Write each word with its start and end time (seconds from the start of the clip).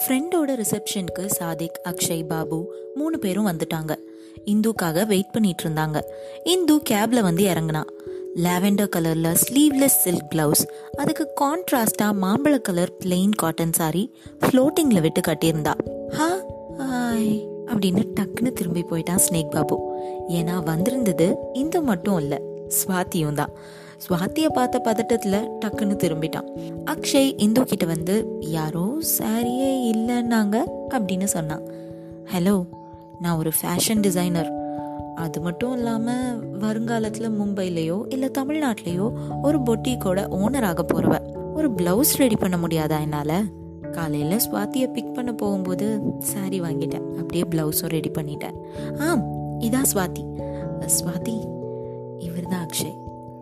ஃப்ரெண்டோட 0.00 0.62
ரிசப்ஷனுக்கு 0.62 1.26
சாதிக் 1.26 1.80
அக்ஷய் 1.84 2.26
பாபு 2.26 2.58
மூணு 2.94 3.18
பேரும் 3.18 3.46
வந்துட்டாங்க. 3.46 3.92
இந்துக்காக 4.46 5.06
வெயிட் 5.06 5.32
பண்ணிட்டு 5.32 5.64
இருந்தாங்க. 5.64 6.00
இந்து 6.44 6.76
கேப்ல 6.90 7.22
வந்து 7.22 7.44
இறங்குனா. 7.44 7.82
லாவெண்டர் 8.36 8.88
கலர்ல 8.96 9.34
ஸ்லீவ்லெஸ் 9.42 9.98
சில்க் 10.04 10.28
பிளவுஸ் 10.34 10.62
அதுக்கு 10.96 11.30
கான்ட்ராஸ்டா 11.40 12.02
மாம்பழ 12.02 12.60
கலர் 12.60 12.92
பிளெயின் 13.04 13.34
காட்டன் 13.36 13.72
சாரி 13.72 14.14
ஃப்ளோட்டிங்ல 14.40 15.00
விட்டு 15.00 15.20
கட்டியிருந்தா. 15.20 15.74
ஹா 16.08 16.30
ஹாய் 16.78 17.32
அப்படின்னு 17.66 18.02
டக்குன்னு 18.20 18.52
திரும்பி 18.52 18.82
போயிட்டான் 18.82 19.22
ஸ்னேக் 19.28 19.50
பாபு 19.50 19.76
ஏன்னா 20.28 20.64
வந்திருந்தது 20.64 21.36
இந்து 21.52 21.82
மட்டும் 21.82 22.18
இல்ல 22.18 22.40
ஸ்வாதியும் 22.68 23.34
தான் 23.34 23.52
ஸ்வாத்திய 24.02 24.46
பார்த்த 24.52 24.80
பதட்டத்துல 24.84 25.36
டக்குன்னு 25.64 25.96
திரும்பிட்டான். 26.02 26.46
அக்ஷய் 26.84 27.32
இந்து 27.36 27.64
கிட்ட 27.64 27.84
வந்து 27.86 28.36
யாரோ 28.40 28.98
சாரியே 29.18 29.70
இல்லைன்னாங்க? 29.92 30.56
அப்படின்னு 30.88 31.24
சொன்னான். 31.24 31.62
ஹலோ 32.32 32.66
நான் 33.20 33.38
ஒரு 33.38 33.50
ஃபேஷன் 33.58 34.00
டிசைனர் 34.00 34.50
அது 35.14 35.40
மட்டும் 35.40 35.72
இல்லாமல் 35.72 36.58
வருங்காலத்தில் 36.58 37.40
மும்பைலேயோ 37.40 37.98
இல்லை 38.08 38.30
தமிழ்நாட்டிலேயோ 38.38 39.06
ஒரு 39.42 39.58
பொட்டிக்கோட 39.58 40.20
ஓனர் 40.40 40.64
ஆக 40.64 40.84
போகிறவ 40.94 41.18
ஒரு 41.54 41.70
ப்ளவுஸ் 41.70 42.14
ரெடி 42.16 42.36
பண்ண 42.36 42.56
முடியாதா 42.56 43.00
என்னால்? 43.00 43.38
காலையில் 43.92 44.40
ஸ்வாத்தியை 44.50 44.92
பிக் 44.92 45.14
பண்ண 45.14 45.32
போகும்போது 45.32 46.00
சாரி 46.18 46.60
வாங்கிட்டேன். 46.60 47.06
அப்படியே 47.20 47.44
ப்ளவுஸும் 47.50 47.94
ரெடி 47.96 48.10
பண்ணிட்டேன். 48.10 48.56
ஆம் 48.98 49.24
இதான் 49.60 49.88
ஸ்வாதி 49.92 50.24
ஸ்வாதி 50.98 51.36
இவர் 52.18 52.48
தான் 52.48 52.66
அக்ஷய். 52.66 53.00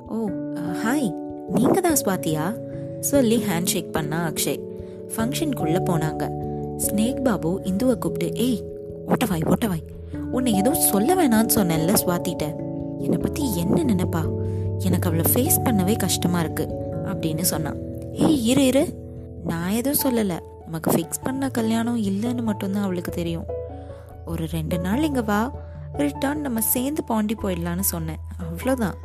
ஓ 0.08 0.16
ஹாய் 0.60 1.08
நீங்கள் 1.54 1.84
தான் 1.86 1.98
ஸ்வாதியா 2.00 2.44
சொல்லி 3.00 3.36
ஹேண்ட் 3.48 3.70
ஷேக் 3.72 3.92
பண்ணா 3.92 4.18
அக்ஷய். 4.30 4.58
ஃபங்க்ஷனுக்குள்ளே 5.14 5.80
போனாங்க. 5.88 6.24
ஸ்னேக் 6.76 7.22
பாபு 7.22 7.50
இந்துவை 7.64 7.94
கூப்பிட்டு 7.98 8.28
ஏய் 8.46 8.60
ஓட்டவாய் 9.06 9.46
ஓட்டவாய். 9.52 9.84
உன்னை 10.32 10.52
ஏதோ 10.52 10.74
சொல்ல 10.74 11.14
வேணான்னு 11.14 11.56
சொன்னேன்ல 11.58 11.94
ஸ்வாத்திட்ட 12.02 12.46
என்னை 12.98 13.18
பற்றி 13.18 13.56
என்ன 13.56 13.78
நினைப்பா? 13.82 14.22
எனக்கு 14.80 15.08
அவளை 15.08 15.24
ஃபேஸ் 15.32 15.58
பண்ணவே 15.64 15.96
கஷ்டமாக 15.96 16.44
இருக்குது 16.46 16.76
அப்படின்னு 17.10 17.40
சொன்னான். 17.40 17.80
ஏய் 18.12 18.44
இரு 18.44 18.66
இரு. 18.66 18.84
நான் 19.44 19.70
எதுவும் 19.70 20.02
சொல்லலை. 20.04 20.38
நமக்கு 20.64 20.90
ஃபிக்ஸ் 20.90 21.24
பண்ண 21.24 21.48
கல்யாணம் 21.48 22.02
இல்லைன்னு 22.10 22.42
மட்டும்தான் 22.42 22.82
அவளுக்கு 22.82 23.10
தெரியும். 23.10 23.46
ஒரு 24.24 24.46
ரெண்டு 24.46 24.78
நாள் 24.78 25.02
இங்கே 25.02 25.20
வா. 25.20 25.52
ரிட்டர்ன் 25.92 26.40
நம்ம 26.40 26.60
சேர்ந்து 26.60 27.04
பாண்டி 27.04 27.34
போயிடலான்னு 27.42 27.80
சொன்னேன். 27.80 28.20
அவ்வளோதான் 28.42 28.98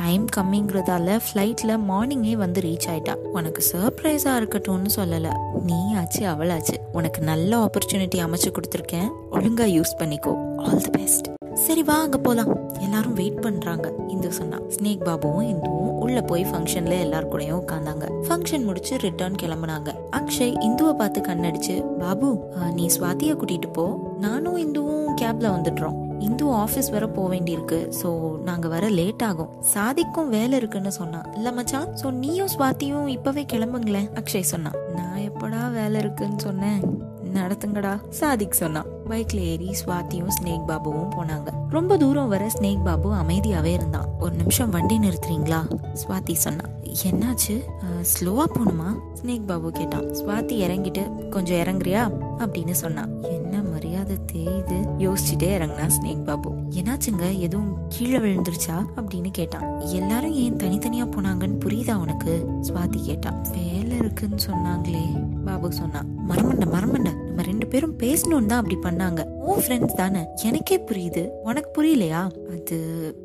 டைம் 0.00 0.24
கம்மிங்கிறதால 0.36 1.16
ஃப்ளைட்டில் 1.24 1.72
மார்னிங்கே 1.88 2.34
வந்து 2.42 2.60
ரீச் 2.60 2.86
ஆயிட்டா. 2.92 3.14
உனக்கு 3.38 3.62
சர்ப்ரைஸாக 3.72 4.38
இருக்கட்டும்னு 4.40 4.90
சொல்லலை. 4.96 5.32
நீ 5.68 5.78
ஆச்சு 6.00 6.22
அவளாச்சு. 6.32 6.76
உனக்கு 6.92 7.22
நல்ல 7.22 7.50
ஆப்பர்ச்சுனிட்டி 7.64 8.18
அமைச்சு 8.26 8.50
கொடுத்துருக்கேன். 8.56 9.08
ஒழுங்கா 9.30 9.66
யூஸ் 9.76 9.92
பண்ணிக்கோ. 10.00 10.32
ஆல் 10.64 10.82
தி 10.86 10.90
பெஸ்ட் 10.90 11.28
சரி 11.64 11.82
வா 11.88 11.96
அங்கே 12.04 12.18
போகலாம் 12.26 12.52
எல்லாரும் 12.84 13.14
வெயிட் 13.14 13.42
பண்ணுறாங்க 13.46 13.86
இந்து 14.08 14.32
சொன்னா 14.32 14.58
ஸ்னேக் 14.74 15.04
பாபுவும் 15.08 15.48
இந்துவும் 15.52 15.98
உள்ள 16.04 16.20
போய் 16.30 16.44
ஃபங்க்ஷன்ல 16.50 16.94
எல்லார் 17.06 17.28
கூடயும் 17.32 17.60
உட்காந்தாங்க 17.62 18.06
ஃபங்க்ஷன் 18.26 18.64
முடிச்சு 18.68 18.94
ரிட்டர்ன் 18.96 19.36
கிளம்புனாங்க. 19.42 19.90
அக்ஷய் 20.18 20.54
இந்துவை 20.68 20.94
பார்த்து 21.02 21.20
கண்ணடிச்சு 21.28 21.76
பாபு 21.98 22.30
நீ 22.78 22.86
ஸ்வாதியை 22.96 23.34
கூட்டிட்டு 23.36 23.70
போ. 23.72 23.84
நானும் 24.20 24.58
இந்துவும் 24.64 25.12
கேப்ல 25.20 25.48
வந்துடுறோம். 25.56 25.98
இந்து 26.26 26.46
ஆஃபீஸ் 26.62 26.90
வர 26.94 27.04
போக 27.16 27.28
வேண்டியிருக்கு. 27.34 27.78
ஸோ 28.00 28.08
நாங்கள் 28.48 28.72
வர 28.74 28.84
லேட் 28.98 29.24
ஆகும். 29.28 29.52
சாதிக்கும் 29.74 30.32
வேலை 30.36 30.54
இருக்குன்னு 30.62 30.92
சொன்னான் 31.00 31.28
இல்லை 31.38 31.52
மச்சான் 31.58 31.88
ஸோ 32.02 32.08
நீயும் 32.22 32.52
ஸ்வாத்தியும் 32.56 33.08
இப்போவே 33.16 33.44
கிளம்புங்களேன் 33.52 34.10
அக்ஷய் 34.22 34.50
சொன்னான் 34.52 34.78
நான் 34.98 35.22
எப்படா 35.30 35.62
வேலை 35.78 35.98
இருக்குன்னு 36.04 36.40
சொன்னேன்? 36.48 36.82
நடத்துங்கடா 37.36 37.92
சாதிக் 38.18 38.58
சொன்னான் 38.60 38.88
பைக்ல 39.10 39.38
ஏறி 39.52 39.68
ஸ்வாத்தியும் 39.80 40.32
ஸ்னேக் 40.36 40.66
பாபுவும் 40.70 41.12
போனாங்க. 41.16 41.48
ரொம்ப 41.76 41.96
தூரம் 42.02 42.30
வர 42.32 42.44
ஸ்னேக் 42.56 42.82
பாபு 42.88 43.08
அமைதியாவே 43.20 43.72
இருந்தான். 43.78 44.08
ஒரு 44.24 44.34
நிமிஷம் 44.40 44.72
வண்டி 44.74 44.96
நிறுத்துறீங்களா? 45.04 45.60
ஸ்வாதி 46.00 46.34
சொன்னான் 46.44 46.72
என்னாச்சு? 47.08 47.54
ஸ்லோவா 48.12 48.44
போகணுமா 48.54 48.90
ஸ்னேக் 49.20 49.48
பாபு 49.50 49.70
கேட்டான். 49.78 50.06
ஸ்வாதி 50.20 50.56
இறங்கிட்டு 50.66 51.04
கொஞ்சம் 51.28 51.60
இறங்குறியா? 51.64 52.04
அப்படின்னு 52.44 52.76
சொன்னான் 52.84 53.12
என்ன 54.34 54.72
யோசிச்சுட்டே 54.98 55.48
இறங்கினா 55.56 55.86
ஸ்னேக் 55.88 56.24
பாபு 56.24 56.50
என்னாச்சுங்க? 56.74 57.38
எதுவும் 57.38 57.78
கீழே 57.88 58.18
விழுந்துருச்சா? 58.18 58.86
அப்படின்னு 58.96 59.30
கேட்டான். 59.32 59.78
எல்லாரும் 59.80 60.32
ஏன் 60.32 60.56
தனித்தனியா 60.56 61.08
போனாங்கன்னு 61.08 61.60
புரியுதா 61.64 61.94
உனக்கு? 61.94 62.46
சுவாதி 62.62 63.02
கேட்டான். 63.02 63.46
வேலை 63.52 63.96
இருக்குன்னு 63.96 64.36
சொன்னாங்களே 64.50 65.04
பாபு 65.44 65.72
சொன்னான். 65.72 66.08
மரமண்ட 66.28 66.64
மரமண்ட 66.64 67.20
நம்ம 67.26 67.42
ரெண்டு 67.42 67.66
பேரும் 67.66 67.98
பேசணும் 67.98 68.46
தான் 68.46 68.64
அப்படி 68.64 68.76
பண்ணாங்க. 68.76 69.24
ஓ 69.24 69.58
ஃப்ரெண்ட்ஸ் 69.58 69.94
தானே. 69.94 70.26
எனக்கே 70.42 70.78
புரியுது. 70.78 71.26
உனக்கு 71.42 71.70
புரியலையா? 71.70 72.30
அது 72.52 72.76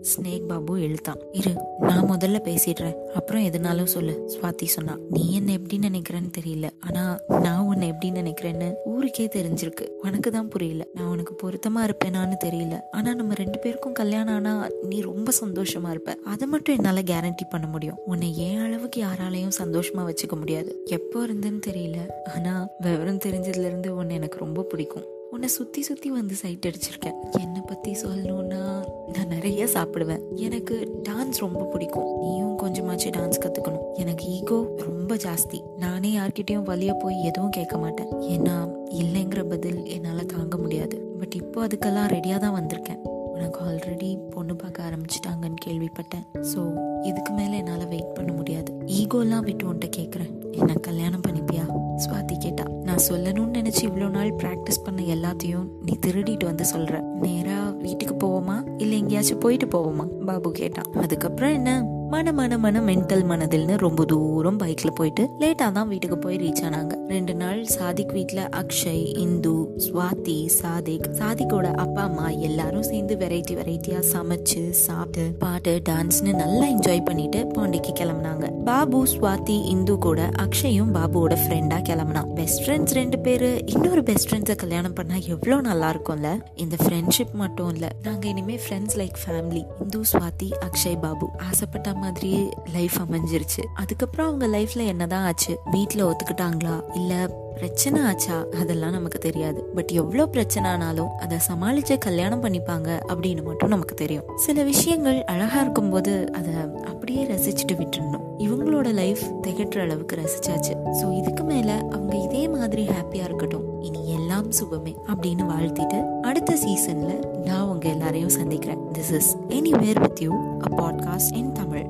ஸ்னேக் 0.02 0.48
பாபு 0.48 0.80
எழுத்தான். 0.80 1.20
இரு 1.32 1.54
நான் 1.80 2.12
முதல்ல 2.12 2.40
பேசிடுறேன். 2.44 2.94
அப்புறம் 2.94 3.44
எதுனாலும் 3.44 3.84
சொல்லு 3.84 4.32
சுவாதி 4.34 4.66
சொன்னா 4.66 4.98
நீ 5.10 5.34
என்ன 5.34 5.52
எப்படி 5.52 5.80
நினைக்கிறேன்னு 5.88 6.32
தெரியல. 6.40 6.70
ஆனா 6.80 7.18
நான் 7.42 7.66
உன்னை 7.66 7.88
எப்படி 7.88 8.22
நினைக்கிறேன்னு 8.22 8.74
ஊருக்கே 8.86 9.30
தெரிஞ்சிருக்கு. 9.36 9.88
உனக்கு 10.02 10.32
தான் 10.32 10.48
புரியல. 10.48 10.86
நான் 10.94 11.08
உனக்கு 11.08 11.36
பொருத்தமா 11.42 11.80
இருப்பேனான்னு 11.80 12.36
தெரியல. 12.46 12.80
ஆனா 12.92 13.14
நம்ம 13.14 13.34
ரெண்டு 13.38 13.60
பேருக்கும் 13.60 13.94
கல்யாணம் 13.94 14.36
ஆனா 14.36 14.68
நீ 14.82 15.02
ரொம்ப 15.02 15.32
சந்தோஷமா 15.46 15.90
இருப்ப. 15.90 16.18
அதை 16.26 16.48
மட்டும் 16.48 16.76
என்னால 16.76 17.02
கேரண்டி 17.02 17.50
பண்ண 17.50 17.68
முடியும். 17.68 17.98
உன்னை 18.06 18.38
ஏன் 18.38 18.60
அளவுக்கு 18.60 19.04
யாராலையும் 19.04 19.52
சந்தோஷமா 19.64 19.98
வச்சுக்க 19.98 20.38
முடியாது. 20.38 20.82
எப்போ 20.86 21.26
இருந்துன்னு 21.26 21.62
தெரியல. 21.68 21.98
ஆனா 22.36 22.68
விவரம் 22.80 23.18
தெரிஞ்சதுல 23.18 23.66
இருந்து 23.66 23.96
உன்னை 23.96 24.16
எனக்கு 24.16 24.40
ரொம்ப 24.40 24.62
பிடிக்கும். 24.62 25.04
உன்னை 25.32 25.50
சுத்தி 25.50 25.82
சுத்தி 25.82 26.12
வந்து 26.12 26.36
சைட் 26.36 26.68
அடிச்சிருக்கேன். 26.68 27.40
என்னை 27.40 27.62
பத்தி 27.62 27.92
சொல்லணும்னா 27.92 28.86
நான் 29.14 29.28
நிறைய 29.28 29.66
சாப்பிடுவேன். 29.66 30.22
எனக்கு 30.36 31.02
டான்ஸ் 31.10 31.38
ரொம்ப 31.38 31.64
பிடிக்கும். 31.64 32.20
நீயும் 32.20 32.60
கொஞ்சமாச்சு 32.60 33.12
டான்ஸ் 33.18 33.40
கத்துக்கணும். 33.40 33.94
எனக்கு 33.94 34.26
ஈகோ 34.26 34.66
ரொம்ப 34.78 35.16
ஜாஸ்தி. 35.16 35.62
நானே 35.78 36.18
யார்கிட்டயும் 36.18 36.64
வழிய 36.64 36.94
போய் 36.94 37.24
எதுவும் 37.24 37.50
கேட்க 37.50 37.78
மாட்டேன். 37.78 38.12
ஏன்னா 38.12 38.76
இல்லைங்கிற 38.90 39.44
பதில் 39.44 39.86
என்னால 39.86 40.24
தாங்க 40.24 40.58
முடியாது. 40.58 40.98
பட் 40.98 41.34
இப்போ 41.36 41.68
அதுக்கெல்லாம் 41.68 42.12
ரெடியா 42.14 42.38
தான் 42.38 42.64
வந்திருக்கேன். 42.64 43.16
உனக்கு 43.38 43.60
ஆல்ரெடி 43.66 44.18
பொண்ணு 44.30 44.56
பார்க்க 44.56 44.84
ஆரம்பிச்சிட்டாங்கன்னு 44.88 45.60
கேள்விப்பட்டேன். 45.66 46.24
ஸோ 46.52 46.60
இதுக்கு 47.04 47.34
மேலே 47.34 47.58
என்னால் 47.58 47.88
வெயிட் 47.88 48.14
பண்ண 48.14 48.32
முடியாது. 48.34 48.72
ஈகோலாம் 49.00 49.44
விட்டு 49.44 49.66
உன்ட்ட 49.74 49.88
கேட்குறேன் 49.98 50.32
என்ன 50.52 50.74
கல்யாணம் 50.74 51.22
பண்ணிப்பியா? 51.22 51.66
ஸ்வாதி 52.06 52.38
கேட்டா 52.38 52.64
நான் 52.84 53.04
சொல்லணும்னு 53.10 53.58
நினைச்சு 53.60 53.82
இவ்வளோ 53.82 54.10
நாள் 54.10 54.32
ப்ராக்டிஸ் 54.32 54.84
பண்ண 54.84 55.02
எல்லாத்தையும் 55.02 55.68
நீ 55.86 55.98
திருடிட்டு 56.06 56.46
வந்து 56.46 56.66
சொல்ற. 56.74 57.02
நேரா 57.22 57.60
வீட்டுக்கு 57.70 58.16
போவோமா? 58.16 58.58
இல்லை 58.78 58.98
எங்கேயாச்சும் 58.98 59.40
போயிட்டு 59.40 59.66
போவோமா? 59.66 60.08
பாபு 60.26 60.52
கேட்டான் 60.52 60.92
அதுக்கப்புறம் 60.94 61.54
என்ன? 61.54 61.72
மன 62.12 62.32
மன 62.38 62.58
மன 62.64 62.82
மென்டல் 62.82 63.24
மனதில்னு 63.30 63.76
ரொம்ப 63.78 64.02
தூரம் 64.06 64.60
பைக்ல 64.60 64.90
போயிட்டு 64.90 65.24
லேட்டா 65.40 65.66
தான் 65.78 65.88
வீட்டுக்கு 65.88 66.18
போய் 66.18 66.38
ரீச் 66.38 66.62
ஆனாங்க. 66.68 66.94
ரெண்டு 67.08 67.34
நாள் 67.36 67.60
சாதிக் 67.66 68.14
வீட்டில் 68.18 68.42
அக்ஷய் 68.62 69.04
இந்து 69.24 69.54
ஸ்வாதி 69.86 70.38
சாதிக். 70.60 71.08
சாதிக்கோட 71.20 71.68
அப்பா 71.84 72.02
அம்மா 72.02 72.28
எல்லாரும் 72.30 72.84
சேர்ந்து 72.84 73.16
வெரைட்டி 73.16 73.56
வெரைட்டியா 73.60 74.00
சமைச்சு 74.14 74.62
சாப்பிட்டு 74.70 75.26
பாட்டு 75.44 75.82
டான்ஸ்னு 75.90 76.34
நல்லா 76.34 76.66
என்ஜாய் 76.66 77.04
பண்ணிட்டு 77.04 77.42
பாண்டிக்கு 77.56 77.94
கிளம்புனாங்க. 78.00 78.64
பாபு 78.70 79.06
ஸ்வாதி 79.06 79.58
இந்து 79.74 79.98
கூட 79.98 80.30
அக்ஷயும் 80.46 80.94
பாபுவோட 80.98 81.38
ஃப்ரெண்டா 81.44 81.80
கிளம்புனான். 81.90 82.32
பெஸ்ட் 82.40 82.64
ஃப்ரெண்ட்ஸ் 82.64 82.98
ரெண்டு 83.00 83.20
பேரு. 83.20 83.52
இன்னொரு 83.66 84.04
பெஸ்ட் 84.04 84.30
ஃப்ரெண்ட்ஸை 84.30 84.56
கல்யாணம் 84.56 84.94
பண்ணா 84.94 85.16
எவ்வளோ 85.16 85.60
நல்லா 85.62 85.92
இருக்கும்ல? 85.96 86.32
இந்த 86.56 86.76
ஃப்ரெண்ட்ஷிப் 86.86 87.36
மட்டும் 87.44 87.70
இல்ல 87.76 87.92
நாங்க 88.04 88.28
இனிமே 88.28 88.60
friends 88.66 88.98
like 89.04 89.20
family 89.26 89.66
Indhu 89.82 90.02
Swathi 90.14 90.52
Akshay 90.70 91.00
Babu. 91.06 91.30
ஆசைப்பட்ட 91.50 91.96
மாதிரியே 91.98 92.50
லைஃப் 92.66 92.94
அமைஞ்சிருச்சு. 93.10 93.64
அதுக்கப்புறம் 93.74 94.28
அவங்க 94.28 94.58
லைஃப்ல 94.58 94.86
என்னதான் 94.86 95.26
ஆச்சு? 95.26 95.60
வீட்டுல 95.72 96.12
ஒத்துக்கிட்டாங்களா? 96.12 96.84
இல்ல 96.94 97.46
பிரச்சனை 97.58 98.02
ஆச்சா? 98.02 98.46
அதெல்லாம் 98.60 98.92
நமக்கு 98.92 99.20
தெரியாது. 99.20 99.64
பட் 99.76 99.92
எவ்வளோ 99.92 100.26
பிரச்சனை 100.26 100.70
ஆனாலும் 100.70 101.10
அதை 101.20 101.38
சமாளிச்சு 101.50 101.98
கல்யாணம் 101.98 102.44
பண்ணிப்பாங்க 102.44 102.90
அப்படின்னு 103.08 103.44
மட்டும் 103.44 103.70
நமக்கு 103.70 103.96
தெரியும். 103.96 104.28
சில 104.36 104.64
விஷயங்கள் 104.64 105.24
அழகா 105.24 105.62
இருக்கும்போது 105.62 106.32
அதை 106.32 106.54
அப்படியே 106.86 107.26
ரசிச்சுட்டு 107.26 107.76
விட்டுடணும் 107.78 108.26
இவங்களோட 108.38 108.94
லைஃப் 108.94 109.24
திகட்டுற 109.42 109.80
அளவுக்கு 109.80 110.16
ரசிச்சாச்சு. 110.16 110.74
ஸோ 111.02 111.18
இதுக்கு 111.18 111.44
மேல 111.44 111.78
அவங்க 111.92 112.16
இதே 112.18 112.48
மாதிரி 112.48 112.88
ஹாப்பியா 112.88 113.24
இருக்கட்டும். 113.24 113.82
இனி 113.82 114.10
எல்லாம் 114.10 114.50
சுபமே 114.52 114.94
அப்படின்னு 115.14 115.46
வாழ்த்திட்டு 115.54 116.22
அடுத்த 116.22 116.54
சீசன்ல 116.66 117.12
நான் 117.46 117.68
உங்க 117.68 117.90
எல்லாரையும் 117.90 118.36
சந்திக்கிறேன். 118.40 118.80
This 118.94 119.14
is 119.14 119.38
anywhere 119.80 120.00
with 120.00 120.22
you 120.22 120.32
a 120.68 120.72
podcast 120.78 121.34
in 121.34 121.52
Tamil 121.52 121.88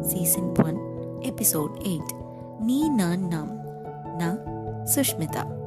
season 0.00 0.50
one 0.64 0.78
episode 1.20 1.74
eight 1.82 2.12
நீ 2.60 2.88
நான் 2.88 3.24
நாம். 3.28 3.52
நான் 4.18 4.53
सुष्मिता। 4.86 5.63